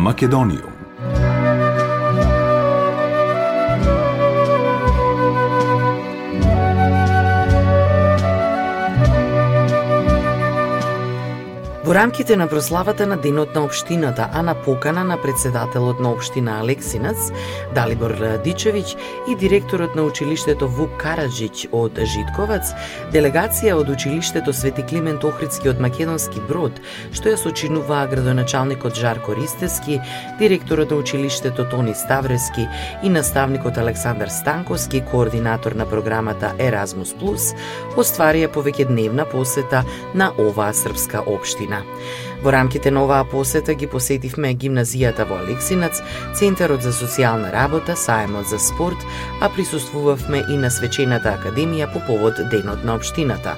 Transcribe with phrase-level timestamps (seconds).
[0.00, 0.79] Македонијум.
[11.90, 16.60] Во рамките на прославата на Денот на Обштината, а на покана на председателот на Обштина
[16.60, 17.32] Алексинац,
[17.74, 18.12] Далибор
[18.44, 18.94] Дичевиќ
[19.28, 22.70] и директорот на училиштето Вук Караджиќ од Житковац,
[23.10, 26.78] делегација од училиштето Свети Климент Охридски од Македонски Брод,
[27.10, 29.98] што ја сочинуваа градоначалникот Жарко Ристески,
[30.38, 32.68] директорот на училиштето Тони Ставрески
[33.02, 37.16] и наставникот Александар Станковски, координатор на програмата Еразмус
[37.98, 39.82] остварија повеќедневна посета
[40.14, 41.79] на оваа српска општина.
[42.42, 46.00] Во рамките на оваа посета ги посетивме гимназијата во Алексинац,
[46.34, 49.04] Центарот за социјална работа, Саемот за спорт,
[49.40, 53.56] а присуствувавме и на Свечената академија по повод Денот на Обштината.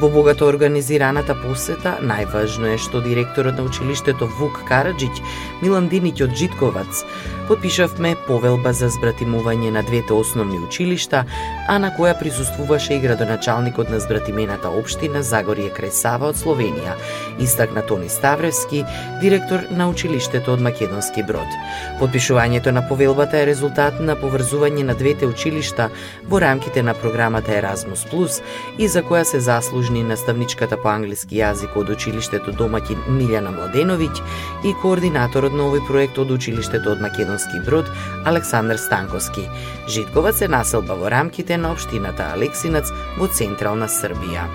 [0.00, 5.22] Во богато организираната посета, најважно е што директорот на училиштето Вук Караджиќ,
[5.62, 7.00] Милан Динич од Житковац,
[7.48, 11.22] подпишавме повелба за збратимување на двете основни училишта,
[11.68, 16.98] а на која присуствуваше и градоначалникот на збратимената општина Загорје крај Сава од Словенија,
[17.40, 18.84] истакна Тони Ставревски,
[19.24, 21.56] директор на училиштето од Македонски Брод.
[22.02, 25.88] Подпишувањето на повелбата е резултат на поврзување на двете училишта
[26.28, 28.42] во рамките на програмата Erasmus Plus
[28.76, 34.18] и за која се заслужи должни наставничката по англиски јазик од училиштето домаќин Милјана Младеновиќ
[34.66, 37.86] и координаторот на овој проект од училиштето од Македонски Брод
[38.26, 39.46] Александар Станковски.
[39.86, 44.50] Житкова се населба во рамките на општината Алексинац во Централна Србија.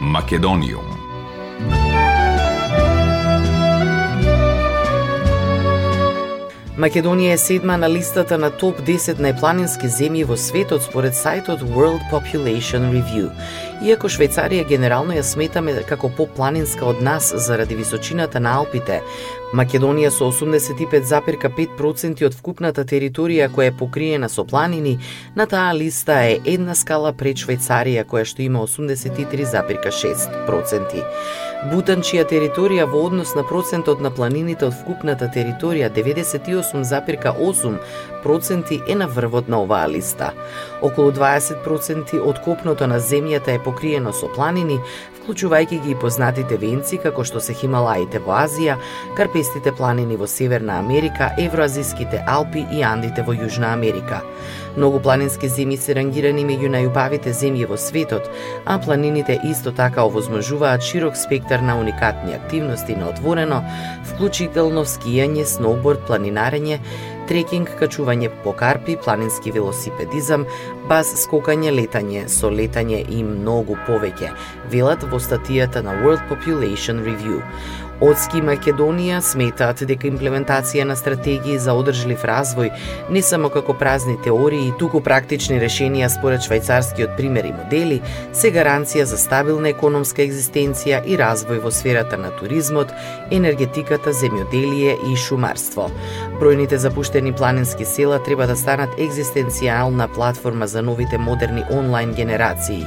[0.00, 0.93] Македониум
[6.74, 12.02] Македонија е седма на листата на топ 10 најпланински земји во светот според сајтот World
[12.10, 13.30] Population Review.
[13.86, 19.02] Иако Швајцарија генерално ја сметаме како попланинска од нас заради височината на Алпите,
[19.54, 24.98] Македонија со 85,5% од вкупната територија која е покриена со планини,
[25.36, 31.04] на таа листа е една скала пред Швајцарија која што има 83,6%.
[31.64, 39.06] Бутан, чија територија во однос на процентот на планините од вкупната територија 98,8% е на
[39.08, 40.36] врвот на оваа листа.
[40.82, 44.76] Околу 20% од копното на земјата е покриено со планини,
[45.24, 48.76] вклучувајќи ги и познатите венци како што се Хималаите во Азија,
[49.16, 54.20] карпестите планини во Северна Америка, Евроазиските Алпи и Андите во Јужна Америка.
[54.76, 58.28] Многу планински земји се рангирани меѓу најубавите земји во светот,
[58.66, 63.62] а планините исто така овозможуваат широк спектар на уникатни активности на отворено,
[64.10, 66.80] вклучително скијање, сноуборд, планинарење,
[67.28, 70.46] трекинг, качување по карпи, планински велосипедизам,
[70.88, 74.32] баз скокање, летање, со летање и многу повеќе,
[74.72, 77.40] велат во статијата на World Population Review.
[78.02, 82.72] Одски Македонија сметаат дека имплементација на стратегии за одржлив развој
[83.14, 88.00] не само како празни теории, туку практични решенија според швајцарскиот пример и модели,
[88.32, 92.90] се гаранција за стабилна економска екзистенција и развој во сферата на туризмот,
[93.30, 95.86] енергетиката, земјоделие и шумарство.
[96.40, 102.82] Бројните запуштени планински села треба да станат екзистенцијална платформа за новите модерни онлайн генерации.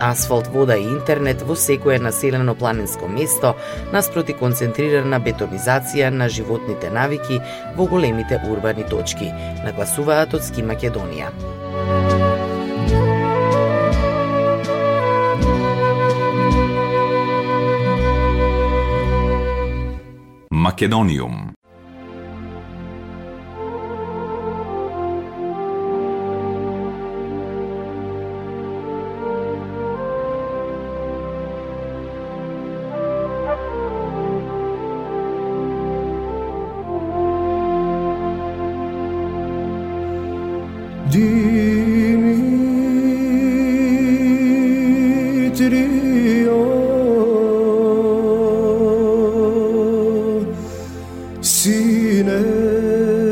[0.00, 3.54] Асфалт, вода и интернет во секое населено планинско место
[3.92, 7.40] наспроти концентрирана бетонизација на животните навики
[7.76, 9.32] во големите урбани точки,
[9.64, 11.32] нагласуваат од Ски Македонија.
[20.64, 21.54] Македониум
[51.64, 53.23] sine.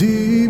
[0.00, 0.40] Dimitri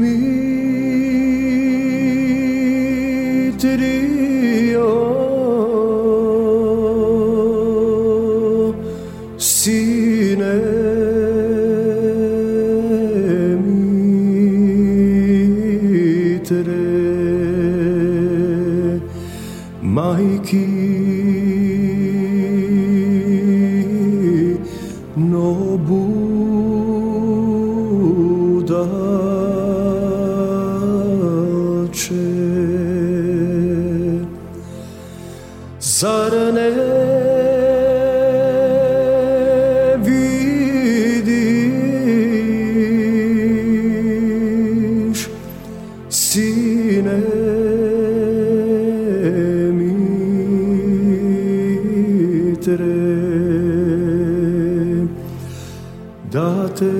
[56.77, 56.91] te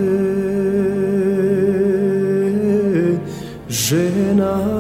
[3.69, 4.80] žena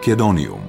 [0.00, 0.60] Македониум.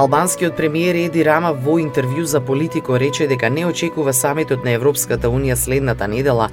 [0.00, 5.28] Албанскиот премиер Еди Рама во интервју за Политико рече дека не очекува самитот на Европската
[5.28, 6.46] Унија следната недела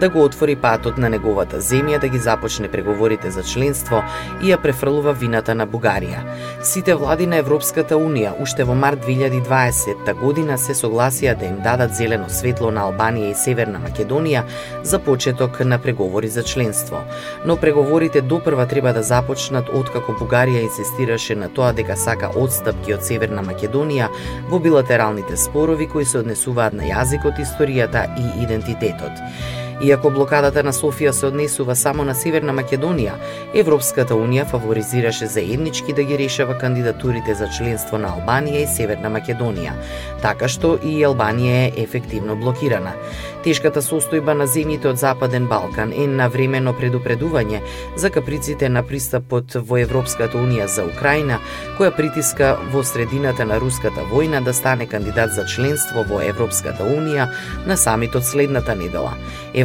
[0.00, 4.02] да го отвори патот на неговата земја да ги започне преговорите за членство
[4.42, 6.22] и ја префрлува вината на Бугарија.
[6.62, 11.94] Сите влади на Европската Унија уште во март 2020 година се согласија да им дадат
[11.94, 14.42] зелено светло на Албанија и Северна Македонија
[14.82, 17.04] за почеток на преговори за членство.
[17.44, 23.04] Но преговорите допрва треба да започнат откако Бугарија инсистираше на тоа дека сака одстапки од
[23.04, 24.08] Северна Македонија
[24.48, 29.59] во билатералните спорови кои се однесуваат на јазикот, историјата и идентитетот.
[29.80, 33.14] Иако блокадата на Софија се однесува само на Северна Македонија,
[33.56, 39.72] Европската Унија фаворизираше заеднички да ги решава кандидатурите за членство на Албанија и Северна Македонија,
[40.20, 42.92] така што и Албанија е ефективно блокирана.
[43.40, 47.62] Тешката состојба на земјите од Западен Балкан е навремено предупредување
[47.96, 51.40] за каприците на пристапот во Европската Унија за Украина,
[51.78, 57.30] која притиска во средината на руската војна да стане кандидат за членство во Европската Унија
[57.64, 59.16] на самитот следната недела.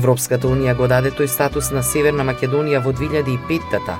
[0.05, 3.95] Европската Унија го даде тој статус на Северна Македонија во 2005-та,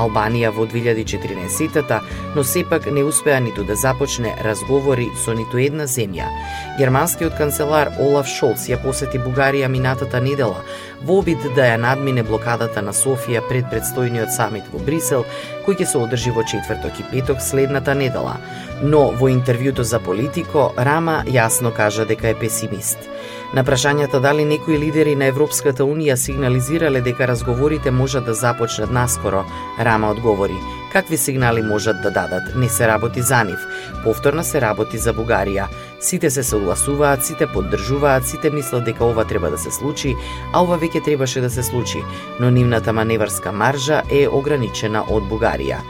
[0.00, 1.98] Албанија во 2014-та,
[2.32, 6.30] но сепак не успеа ниту да започне разговори со ниту една земја.
[6.78, 10.64] Германскиот канцелар Олаф Шолц ја посети Бугарија минатата недела
[11.04, 15.26] во обид да ја надмине блокадата на Софија пред предстојниот самит во Брисел,
[15.66, 18.38] кој ќе се одржи во четврток и петок следната недела.
[18.82, 23.10] Но во интервјуто за Политико, Рама јасно кажа дека е песимист.
[23.54, 29.44] На прашањата дали некои лидери на Европската Унија сигнализирале дека разговорите можат да започнат наскоро,
[29.80, 30.60] Рама одговори
[30.92, 32.42] какви сигнали можат да дадат.
[32.56, 33.58] Не се работи за нив.
[34.04, 35.66] Повторно се работи за Бугарија.
[36.00, 40.16] Сите се согласуваат, сите поддржуваат, сите мислат дека ова треба да се случи,
[40.52, 42.02] а ова веќе требаше да се случи,
[42.40, 45.80] но нивната маневарска маржа е ограничена од Бугарија.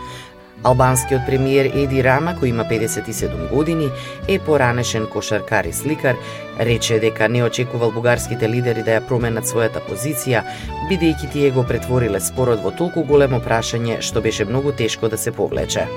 [0.63, 3.89] Албанскиот премиер Еди Рама, кој има 57 години,
[4.29, 6.17] е поранешен кошаркар и сликар,
[6.59, 10.45] рече дека не очекувал бугарските лидери да ја променат својата позиција,
[10.91, 15.33] бидејќи тие го претвориле спорот во толку големо прашање што беше многу тешко да се
[15.33, 15.89] повлече.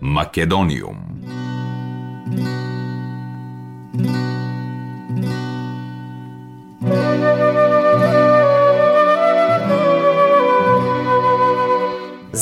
[0.00, 1.03] Македониум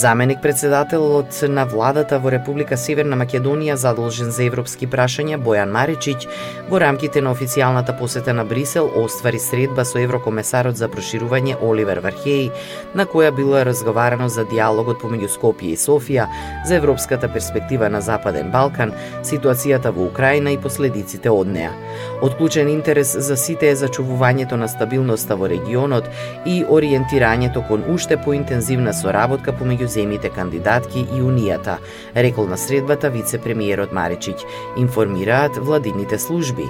[0.03, 6.25] Заменик председателот на владата во Република Северна Македонија задолжен за европски прашања Бојан Маричиć
[6.71, 12.51] во рамките на официјалната посета на Брисел оствари средба со еврокомесарот за проширување Оливер Вархеј,
[12.99, 16.27] на која било разговарано за диалогот помеѓу Скопје и Софија,
[16.67, 18.91] за европската перспектива на Западен Балкан,
[19.23, 21.71] ситуацијата во Украина и последиците од неа.
[22.23, 26.11] Отклучен интерес за сите е зачувувањето на стабилноста во регионот
[26.45, 31.77] и ориентирањето кон уште поинтензивна соработка помеѓу земите кандидатки и Унијата,
[32.17, 34.47] рекол на средбата вице-премиерот Маричиќ,
[34.81, 36.65] информираат владините служби.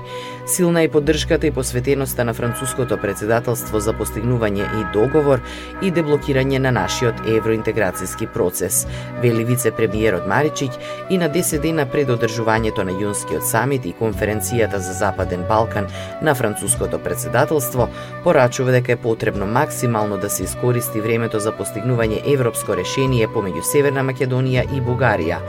[0.47, 5.41] Силна е поддршката и посветеноста на француското председателство за постигнување и договор
[5.83, 8.87] и деблокирање на нашиот евроинтеграцијски процес,
[9.23, 10.71] вели вице-премиерот Маричиќ
[11.11, 15.87] и на 10 дена пред одржувањето на јунскиот самит и конференцијата за Западен Балкан
[16.23, 17.89] на француското председателство,
[18.25, 23.63] порачува дека е потребно максимално да се искористи времето за постигнување европско решение решение помеѓу
[23.63, 25.41] Северна Македонија и Бугарија,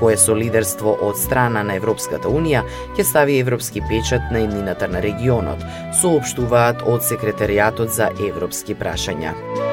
[0.00, 2.64] кое со лидерство од страна на Европската Унија
[2.96, 5.62] ќе стави европски печат на имнината на регионот,
[6.00, 9.71] соопштуваат од Секретаријатот за европски прашања.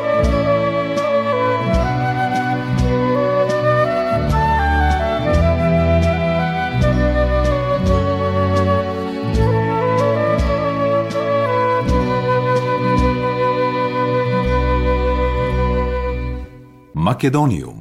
[17.09, 17.78] Македониум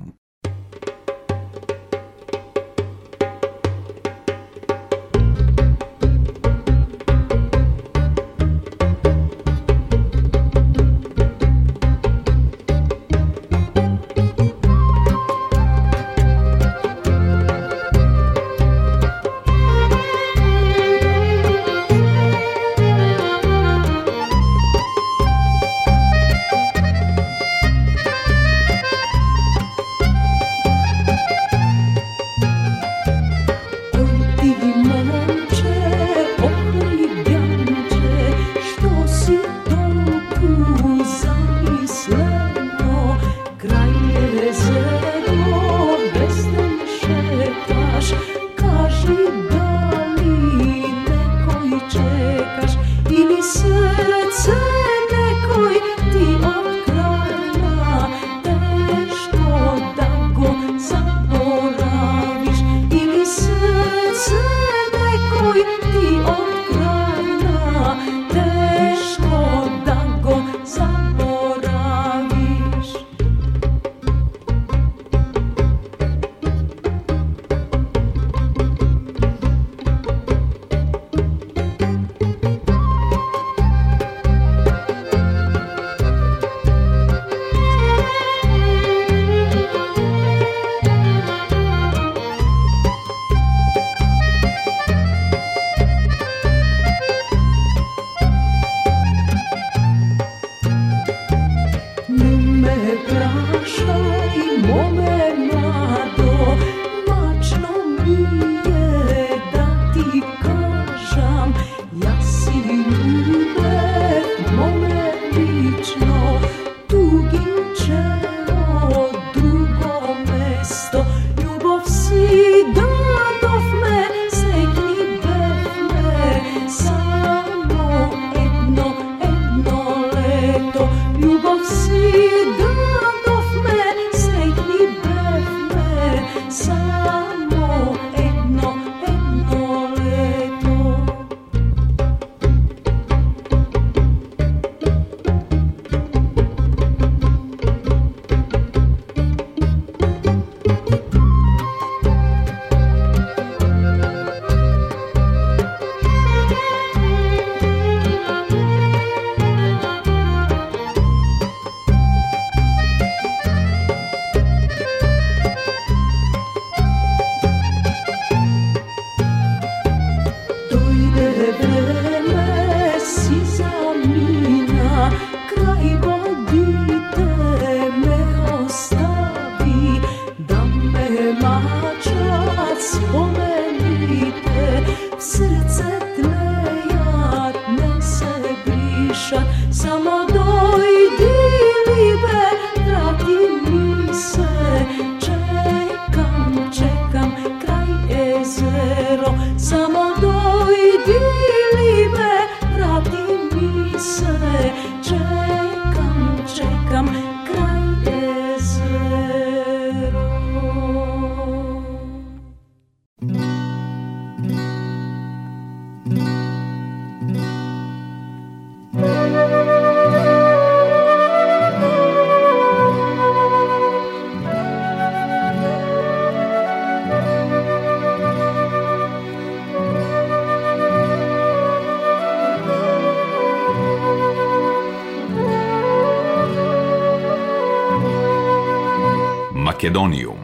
[239.99, 240.39] Македониум.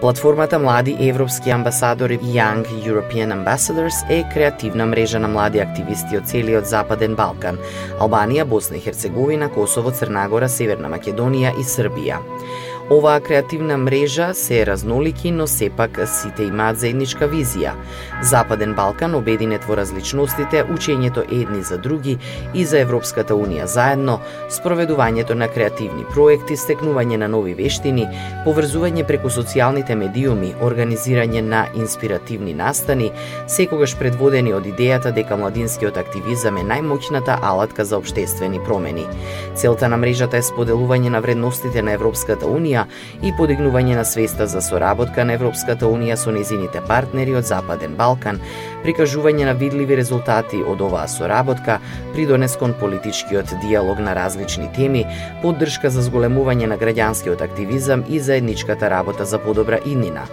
[0.00, 6.66] Платформата Млади европски амбасадори Young European Ambassadors е креативна мрежа на млади активисти од целиот
[6.66, 7.58] Западен Балкан,
[7.98, 12.20] Албанија, Босна и Херцеговина, Косово, Црнагора, Северна Македонија и Србија.
[12.90, 17.72] Оваа креативна мрежа се е разнолики, но сепак сите имаат заедничка визија.
[18.22, 22.18] Западен Балкан обединет во различностите, учењето едни за други
[22.54, 28.06] и за Европската Унија заедно, спроведувањето на креативни проекти, стекнување на нови вештини,
[28.46, 33.10] поврзување преку социјалните медиуми, организирање на инспиративни настани,
[33.48, 39.10] секогаш предводени од идејата дека младинскиот активизам е најмоќната алатка за обштествени промени.
[39.56, 42.86] Целта на мрежата е споделување на вредностите на Европската Унија Унија
[43.24, 48.40] и подигнување на свеста за соработка на Европската Унија со незините партнери од Западен Балкан,
[48.86, 51.80] прикажување на видливи резултати од оваа соработка,
[52.14, 55.02] придонес кон политичкиот диалог на различни теми,
[55.42, 60.28] поддршка за зголемување на граѓанскиот активизам и заедничката работа за подобра иднина.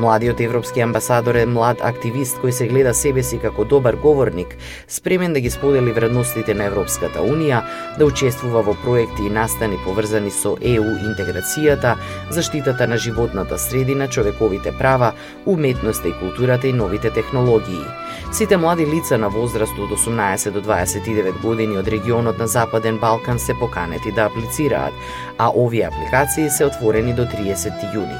[0.00, 4.56] Младиот европски амбасадор е млад активист кој се гледа себе си како добар говорник,
[4.88, 7.60] спремен да ги сподели вредностите на Европската Унија,
[7.98, 11.98] да учествува во проекти и настани поврзани со ЕУ интеграцијата,
[12.30, 15.12] заштитата на животната средина, човековите права,
[15.46, 17.97] уметноста и културата и новите технологии.
[18.32, 23.38] Сите млади лица на возраст од 18 до 29 години од регионот на Западен Балкан
[23.38, 24.92] се поканети да аплицираат,
[25.38, 28.18] а овие апликации се отворени до 30 јуни.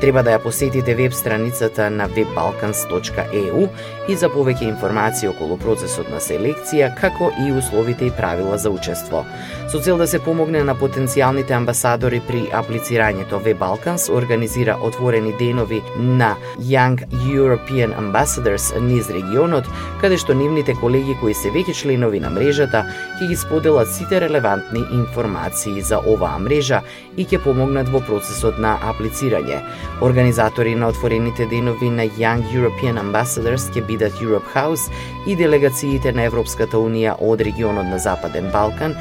[0.00, 3.62] Треба да ја посетите веб страницата на webbalkans.eu
[4.08, 9.24] и за повеќе информации околу процесот на селекција, како и условите и правила за учество.
[9.68, 15.82] Со цел да се помогне на потенцијалните амбасадори при аплицирањето, Web Balkans организира отворени денови
[15.98, 19.66] на Young European Ambassadors низ регионот,
[20.00, 22.86] каде што нивните колеги кои се веќе членови на мрежата
[23.18, 26.84] ќе ги споделат сите релевантни информации за оваа мрежа
[27.16, 29.58] и ќе помогнат во процесот на аплицирање.
[30.00, 34.90] Организатори на отворените денови на Young European Ambassadors ќе бидат Europe House
[35.26, 38.94] и делегациите на Европската Унија од регионот на Западен Балкан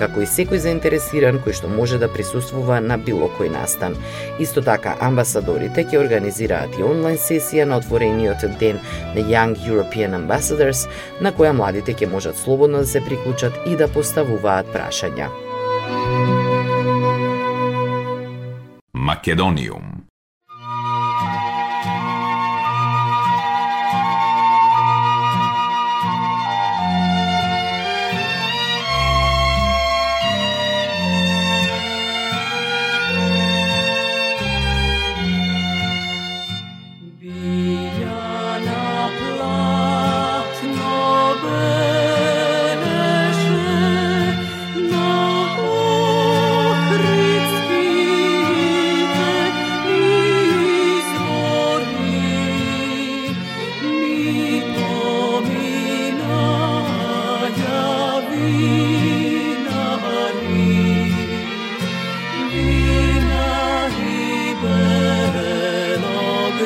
[0.00, 3.94] како и секој заинтересиран кој што може да присуствува на било кој настан.
[4.40, 8.80] Исто така, амбасадорите ќе организираат и онлайн сесија на отворениот ден
[9.14, 10.86] на Young European Ambassadors,
[11.20, 15.28] на која младите ќе можат слободно да се приклучат и да поставуваат прашања.
[18.94, 19.99] Македониум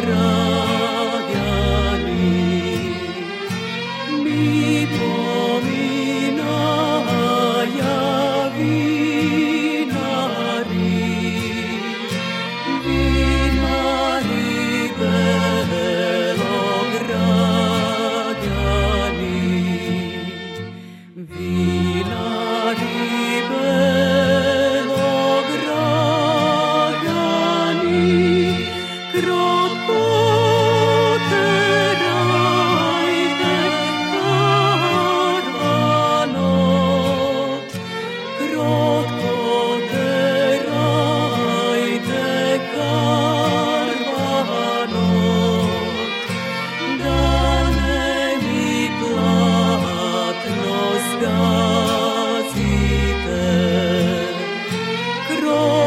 [0.05, 0.54] llorar.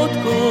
[0.07, 0.46] лодку.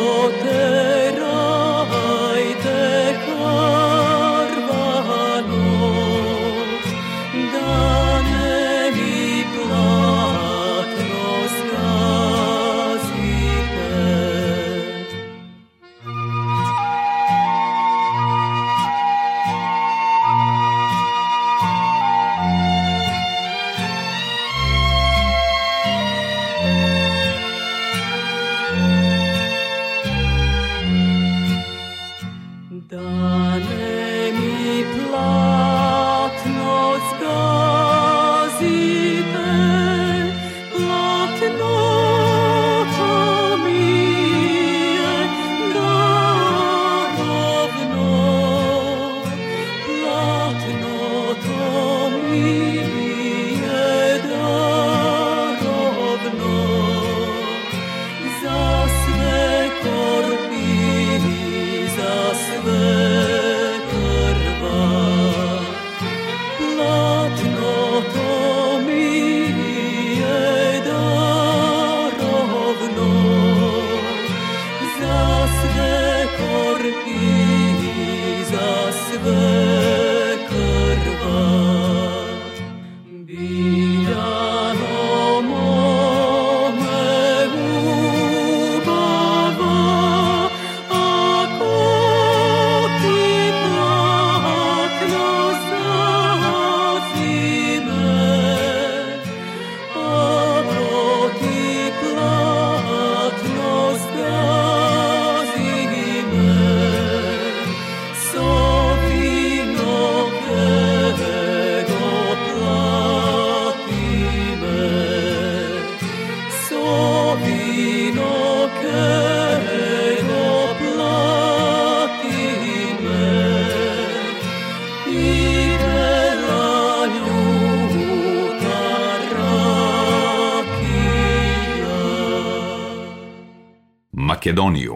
[134.46, 134.95] Македониум.